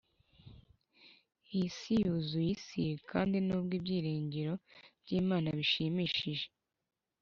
isi 1.63 1.93
yuzuye 2.03 2.49
isi; 2.57 2.83
kandi 3.11 3.35
nubwo 3.47 3.71
ibyiringiro 3.79 4.53
byimana 5.01 5.47
bishimishije 5.57 6.45